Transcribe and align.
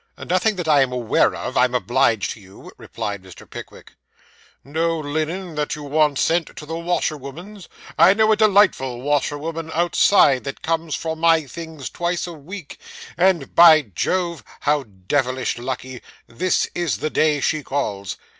'Nothing 0.17 0.55
that 0.55 0.67
I 0.67 0.81
am 0.81 0.91
aware 0.91 1.35
of, 1.35 1.55
I 1.55 1.65
am 1.65 1.75
obliged 1.75 2.31
to 2.31 2.39
you,' 2.39 2.71
replied 2.75 3.21
Mr. 3.21 3.47
Pickwick. 3.47 3.93
'No 4.63 4.97
linen 4.99 5.53
that 5.53 5.75
you 5.75 5.83
want 5.83 6.17
sent 6.17 6.55
to 6.57 6.65
the 6.65 6.75
washerwoman's? 6.79 7.69
I 7.99 8.15
know 8.15 8.31
a 8.31 8.35
delightful 8.35 9.03
washerwoman 9.03 9.69
outside, 9.75 10.43
that 10.45 10.63
comes 10.63 10.95
for 10.95 11.15
my 11.15 11.45
things 11.45 11.87
twice 11.91 12.25
a 12.25 12.33
week; 12.33 12.79
and, 13.15 13.53
by 13.53 13.91
Jove! 13.93 14.43
how 14.61 14.85
devilish 15.07 15.59
lucky! 15.59 16.01
this 16.25 16.67
is 16.73 16.97
the 16.97 17.11
day 17.11 17.39
she 17.39 17.61
calls. 17.61 18.17